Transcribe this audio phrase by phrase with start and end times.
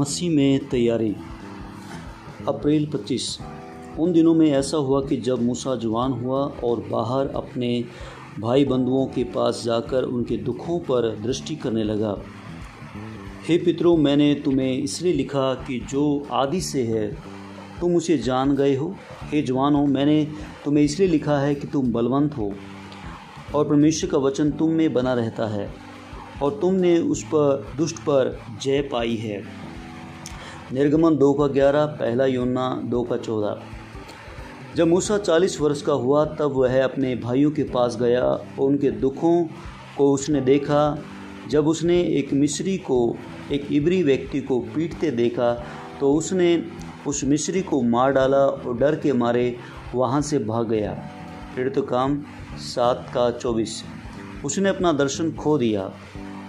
[0.00, 1.14] मसीह में तैयारी।
[2.48, 3.38] अप्रैल 25
[3.98, 7.84] उन दिनों में ऐसा हुआ कि जब मूसा जवान हुआ और बाहर अपने
[8.38, 12.16] भाई बंधुओं के पास जाकर उनके दुखों पर दृष्टि करने लगा,
[13.48, 17.06] हे पितरों, मैंने तुम्हें इसलिए लिखा कि जो आदि से है,
[17.80, 20.24] तुम उसे जान गए हो। हे जवान हो मैंने
[20.64, 22.52] तुम्हें इसलिए लिखा है कि तुम बलवंत हो
[23.54, 25.68] और परमेश्वर का वचन तुम में बना रहता है
[26.42, 29.42] और तुमने उस पर, दुष्ट पर जय पाई है।
[30.72, 33.62] निर्गमन दो का ग्यारह, पहला योना दो का चौदह।
[34.76, 38.90] जब मूसा चालीस वर्ष का हुआ, तब वह अपने भाइयों के पास गया और उनके
[38.90, 39.44] दुखों
[39.98, 40.82] को उसने देखा।
[41.50, 43.16] जब उसने एक मिस्री को,
[43.52, 45.52] एक इबरी व्यक्ति को पीटते देखा
[46.00, 46.62] तो उसने
[47.06, 49.56] उस मिस्री को मार डाला और डर के मारे
[49.94, 50.92] वहाँ से भाग गया।
[51.70, 52.22] तो काम
[52.58, 53.82] सात का चौबीस।
[54.44, 55.90] उसने अपना दर्शन खो दिया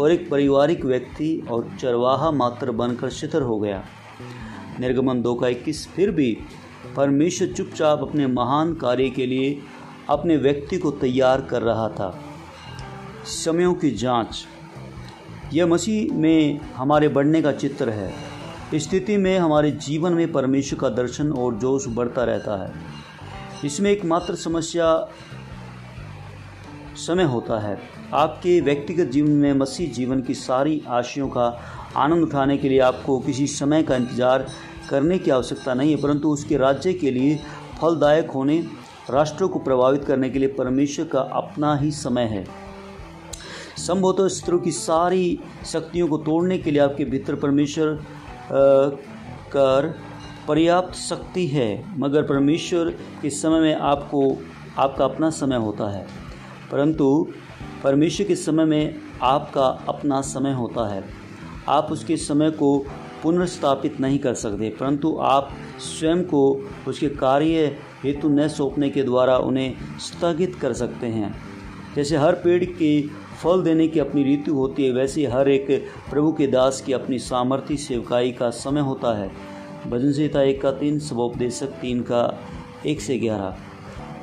[0.00, 3.82] और एक पारिवारिक व्यक्ति और चरवाहा मात्र बनकर शिथिर हो गया।
[4.80, 6.38] निर्गमन दो का इक्कीस, फिर भी
[6.96, 9.58] परमेश्वर चुपचाप अपने महान कार्य के लिए
[10.08, 12.20] अपने व्यक्ति को तैयार कर रहा था।
[13.24, 14.46] समयों की जाँच।
[15.52, 18.14] यह मसीह में हमारे बढ़ने का चित्र है।
[18.74, 22.72] स्थिति में हमारे जीवन में परमेश्वर का दर्शन और जोश बढ़ता रहता है।
[23.64, 25.08] इसमें एकमात्र समस्या
[26.96, 27.78] समय होता है।
[28.14, 31.46] आपके व्यक्तिगत जीवन में मसीह जीवन की सारी आशियों का
[31.96, 34.46] आनंद उठाने के लिए आपको किसी समय का इंतज़ार
[34.90, 37.38] करने की आवश्यकता नहीं है, परंतु उसके राज्य के लिए
[37.80, 38.58] फलदायक होने,
[39.10, 42.44] राष्ट्रों को प्रभावित करने के लिए परमेश्वर का अपना ही समय है।
[43.78, 47.98] संभवतः शत्रु की सारी शक्तियों को तोड़ने के लिए आपके भीतर परमेश्वर
[49.52, 49.94] कर
[50.48, 52.90] पर्याप्त शक्ति है, मगर परमेश्वर
[53.22, 54.36] के समय में आपको,
[54.78, 56.06] आपका अपना समय होता है।
[56.74, 57.26] परंतु
[57.84, 61.02] परमेश्वर के समय में आपका अपना समय होता है।
[61.68, 62.78] आप उसके समय को
[63.22, 66.40] पुनर्स्थापित नहीं कर सकते, परंतु आप स्वयं को
[66.88, 71.34] उसके कार्य हेतु न सौंपने के द्वारा उन्हें स्थगित कर सकते हैं।
[71.96, 73.00] जैसे हर पेड़ के
[73.42, 75.70] फल देने की अपनी ऋतु होती है, वैसे हर एक
[76.10, 79.30] प्रभु के दास की अपनी सामर्थ्य सेवकाई का समय होता है।
[79.86, 82.22] भजन संहिता एक का तीन स्वोपदेशक तीन का
[82.86, 83.56] एक से ग्यारह।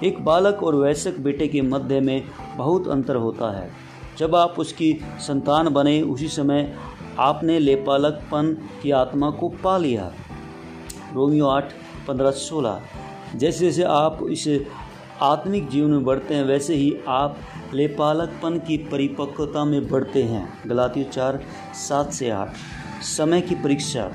[0.03, 2.23] एक बालक और वयस्क बेटे के मध्य में
[2.57, 3.71] बहुत अंतर होता है।
[4.17, 6.75] जब आप उसकी संतान बने, उसी समय
[7.19, 10.13] आपने लेपालकपन की आत्मा को पा लिया।
[11.13, 11.73] रोमियो आठ,
[12.07, 12.81] पंद्रह, सोलह।
[13.35, 14.63] जैसे जैसे आप इस
[15.21, 17.37] आत्मिक जीवन में बढ़ते हैं, वैसे ही आप
[17.73, 22.53] लेपालकपन की परिपक्वता में बढ़ते हैं। गलाती चार, सात से आठ।
[23.01, 24.11] समय की परीक्षा।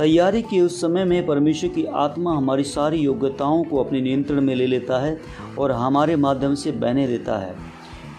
[0.00, 4.54] तैयारी के उस समय में परमेश्वर की आत्मा हमारी सारी योग्यताओं को अपने नियंत्रण में
[4.54, 5.20] ले लेता है
[5.58, 7.54] और हमारे माध्यम से बहने देता है।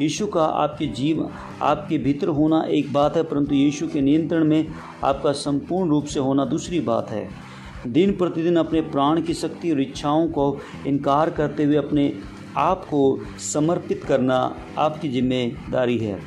[0.02, 1.28] यीशु का आपके जीव,
[1.62, 4.68] आपके भीतर होना एक बात है, परंतु यीशु के नियंत्रण में
[5.04, 7.28] आपका संपूर्ण रूप से होना दूसरी बात है।
[7.88, 10.46] दिन प्रतिदिन अपने प्राण की शक्ति और इच्छाओं को
[10.88, 12.12] इनकार करते हुए अपने
[12.58, 13.02] आप को
[13.54, 14.38] समर्पित करना
[14.78, 16.20] आपकी ज़िम्मेदारी है।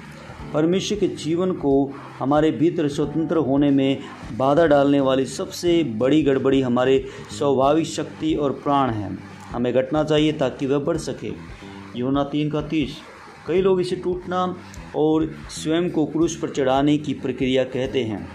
[0.54, 3.98] परमेश्वर के जीवन को हमारे भीतर स्वतंत्र होने में
[4.37, 7.06] बाधा डालने वाली सबसे बड़ी गड़बड़ी हमारे
[7.38, 9.19] स्वाभाविक शक्ति और प्राण है।
[9.50, 11.32] हमें घटना चाहिए ताकि वह बढ़ सके।
[11.97, 12.97] योना तीन का तीस।
[13.47, 14.56] कई लोग इसे टूटना
[14.97, 18.28] और स्वयं को क्रूस पर चढ़ाने की प्रक्रिया कहते हैं।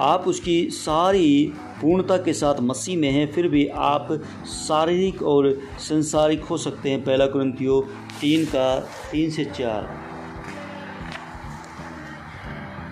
[0.00, 6.40] आप उसकी सारी पूर्णता के साथ मसीह में हैं, फिर भी आप शारीरिक और संसारिक
[6.40, 7.80] हो सकते हैं। पहला क्रंथियो
[8.20, 8.80] तीन का
[9.12, 10.13] तीन से चार।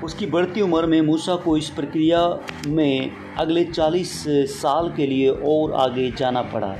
[0.04, 2.20] उसकी बढ़ती उम्र में मूसा को इस प्रक्रिया
[2.66, 4.12] में अगले चालीस
[4.50, 6.74] साल के लिए और आगे जाना पड़ा।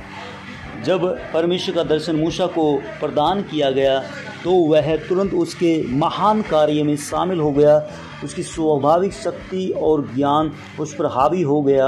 [0.85, 3.99] जब परमेश्वर का दर्शन मूसा को प्रदान किया गया
[4.43, 7.77] तो वह तुरंत उसके महान कार्य में शामिल हो गया।
[8.23, 11.87] उसकी स्वाभाविक शक्ति और ज्ञान उस पर हावी हो गया।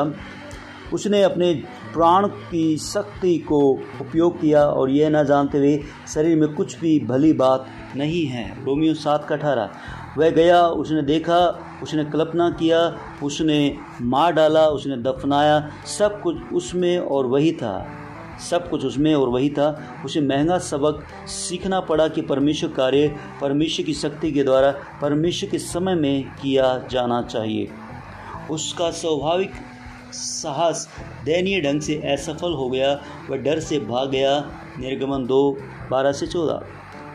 [0.93, 1.53] उसने अपने
[1.93, 3.59] प्राण की शक्ति को
[4.01, 5.77] उपयोग किया और यह न जानते हुए
[6.13, 7.65] शरीर में कुछ भी भली बात
[7.95, 9.69] नहीं है। रोमियो सात का अठारह।
[10.17, 16.97] वह गया, उसने देखा, उसने कल्पना किया, उसने मार डाला, उसने दफनाया, सब कुछ उसमें
[16.97, 17.87] और वही था।
[18.49, 23.85] सब कुछ उसमें और वही था। उसे महँगा सबक सीखना पड़ा कि परमेश्वर कार्य, परमेश्वर
[23.85, 27.69] की शक्ति के द्वारा, परमेश्वर के समय में किया जाना चाहिए।
[28.51, 29.51] उसका स्वाभाविक
[30.11, 30.89] साहस
[31.25, 34.39] दयनीय ढंग से असफल हो गया। वह डर से भाग गया।
[34.79, 35.57] निर्गमन दो,
[35.91, 36.61] बारह से चौदह।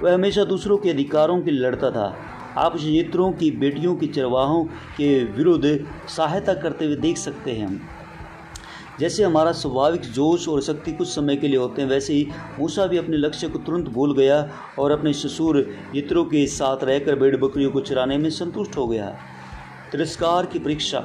[0.03, 2.17] वह हमेशा दूसरों के अधिकारों के लड़ता था।
[2.59, 8.01] उस की बेटियों की चरवाहों के विरुद्ध सहायता करते हुए देख सकते हैं
[9.01, 12.29] जैसे हमारा स्वाभाविक जोश और शक्ति कुछ समय के लिए होते हैं वैसे ही
[12.61, 17.19] मूसा भी अपने लक्ष्य को तुरंत भूल गया और अपने ससुर यत्रों के साथ रहकर
[17.19, 19.17] भेड़ बकरियों को चराने में संतुष्ट हो गया।
[19.93, 20.99] तिरस्कार की परीक्षा।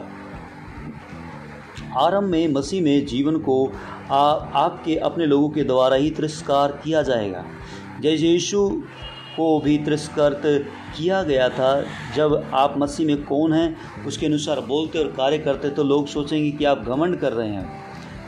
[1.97, 3.71] आरंभ में मसीह में जीवन को
[4.11, 7.45] आ, आपके अपने लोगों के द्वारा ही तिरस्कार किया जाएगा।
[7.99, 8.81] जैसे यीशु।
[9.37, 10.41] को भी तिरस्कृत
[10.97, 11.85] किया गया था।
[12.15, 13.77] जब आप मसीह में कौन हैं,
[14.07, 17.85] उसके अनुसार बोलते और कार्य करते तो लोग सोचेंगे कि आप घमंड कर रहे हैं।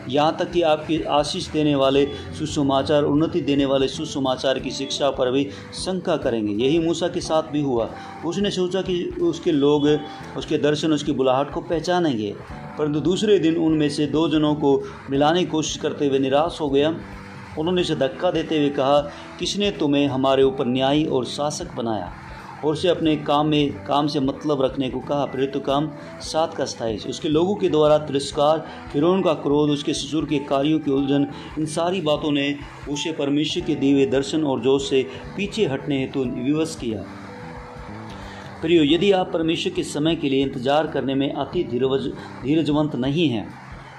[0.09, 2.05] यहाँ तक कि आपकी आशीष देने वाले,
[2.39, 7.43] सुसमाचार, उन्नति देने वाले सुसमाचार की शिक्षा पर भी शंका करेंगे। यही मूसा के साथ
[7.43, 7.89] भी हुआ।
[8.25, 9.99] उसने सोचा कि उसके लोग,
[10.37, 12.35] उसके दर्शन, उसकी बुलाहट को पहचानेंगे।
[12.79, 16.69] परंतु दूसरे दिन उनमें से दो जनों को मिलाने की कोशिश करते हुए निराश हो
[16.69, 16.95] गया।
[17.59, 18.99] उन्होंने इसे धक्का देते हुए कहा,
[19.39, 22.11] किसने तुम्हें हमारे ऊपर न्यायी और शासक बनाया?
[22.65, 25.89] और उसे अपने काम में, काम से मतलब रखने को कहा, प्रेरित काम
[26.21, 30.79] सात का स्थायी उसके लोगों के द्वारा तिरस्कार फिर का क्रोध, उसके ससुर के कार्यों
[30.79, 31.27] की उलझन,
[31.59, 32.55] इन सारी बातों ने
[32.89, 35.05] उसे परमेश्वर के दिए दर्शन और जोश से
[35.37, 37.03] पीछे हटने हेतु विवश किया।
[38.61, 42.07] प्रियो, यदि आप परमेश्वर के समय के लिए इंतज़ार करने में अति धीरज
[42.43, 43.47] धीरजवंत नहीं हैं,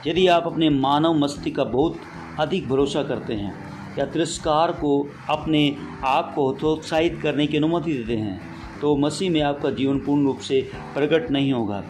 [0.06, 2.00] यदि आप अपने मानव मस्ती का बहुत
[2.40, 3.52] अधिक भरोसा करते हैं
[3.98, 4.90] या तिरस्कार को
[5.30, 5.76] अपने
[6.06, 8.40] आप को हतोत्साहित करने की अनुमति देते हैं
[8.80, 10.60] तो मसीह में आपका जीवन पूर्ण रूप से
[10.94, 11.82] प्रकट नहीं होगा।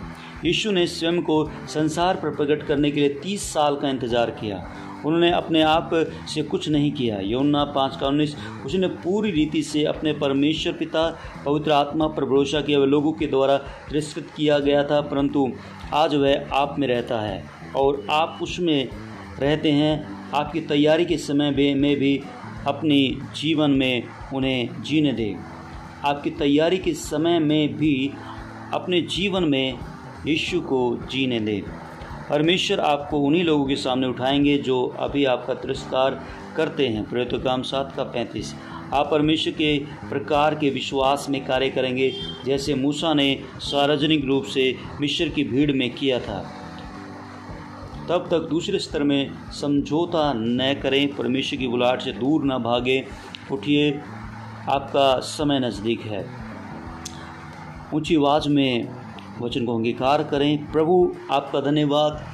[0.45, 4.67] यीशु ने स्वयं को संसार पर प्रकट करने के लिए तीस साल का इंतज़ार किया।
[4.99, 5.91] उन्होंने अपने आप
[6.29, 8.37] से कुछ नहीं किया। यौना पाँच का उन्नीस
[8.67, 11.09] उसने पूरी रीति से अपने परमेश्वर पिता,
[11.45, 15.51] पवित्र आत्मा पर भरोसा किया। वह लोगों के द्वारा तिरस्कृत किया गया था, परंतु
[15.95, 17.43] आज वह आप में रहता है
[17.77, 18.89] और आप उसमें
[19.41, 22.21] रहते हैं। आपकी तैयारी के समय में भी
[22.67, 24.03] अपनी जीवन में
[24.35, 25.35] उन्हें जीने दें।
[26.05, 28.11] आपकी तैयारी के समय में भी
[28.75, 29.75] अपने जीवन में
[30.27, 31.63] यीशु को जीने दें।
[32.31, 36.27] परमेश्वर आपको उन्हीं लोगों के सामने उठाएँगे जो अभी आपका तिरस्कार
[36.57, 38.55] करते हैं। प्रेत काम सात का पैंतीस।
[38.93, 42.15] आप परमेश्वर के प्रकार के विश्वास में कार्य करेंगे,
[42.45, 46.58] जैसे मूसा ने सार्वजनिक रूप से मिश्र की भीड़ में किया था।
[48.09, 53.05] तब तक दूसरे स्तर में समझौता न करें, परमेश्वर की बुलाहट से दूर न भागे,
[53.53, 53.91] उठिए,
[54.69, 56.25] आपका समय नज़दीक है।
[57.95, 58.89] ऊँची आवाज़ में
[59.41, 62.25] वचन को अंगीकार करें, प्रभु, आपका धन्यवाद।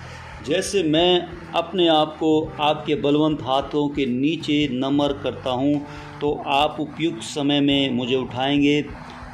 [0.46, 2.30] जैसे मैं अपने आप को
[2.60, 5.74] आपके बलवंत हाथों के नीचे नमर करता हूँ
[6.20, 8.80] तो आप उपयुक्त समय में मुझे उठाएँगे।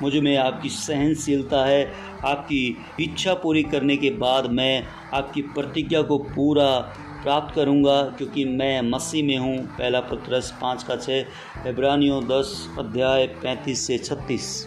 [0.03, 1.93] मुझमें आपकी सहनशीलता है,
[2.25, 4.83] आपकी इच्छा पूरी करने के बाद मैं
[5.15, 6.71] आपकी प्रतिज्ञा को पूरा
[7.23, 13.27] प्राप्त करूँगा, क्योंकि मैं मसीह में हूँ। पहला पत्रस पाँच का छः इब्रानियों दस, अध्याय
[13.43, 14.67] पैंतीस से छत्तीस।